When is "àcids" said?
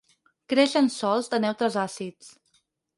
1.87-2.35